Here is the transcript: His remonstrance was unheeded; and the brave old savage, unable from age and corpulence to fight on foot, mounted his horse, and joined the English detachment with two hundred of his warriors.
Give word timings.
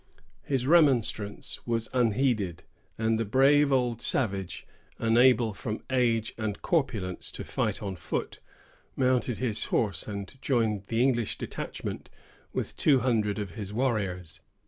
His 0.41 0.65
remonstrance 0.65 1.59
was 1.67 1.87
unheeded; 1.93 2.63
and 2.97 3.19
the 3.19 3.23
brave 3.23 3.71
old 3.71 4.01
savage, 4.01 4.65
unable 4.97 5.53
from 5.53 5.83
age 5.91 6.33
and 6.39 6.59
corpulence 6.59 7.31
to 7.33 7.43
fight 7.43 7.83
on 7.83 7.95
foot, 7.95 8.39
mounted 8.95 9.37
his 9.37 9.65
horse, 9.65 10.07
and 10.07 10.41
joined 10.41 10.87
the 10.87 11.03
English 11.03 11.37
detachment 11.37 12.09
with 12.51 12.75
two 12.77 13.01
hundred 13.01 13.37
of 13.37 13.51
his 13.51 13.71
warriors. 13.73 14.39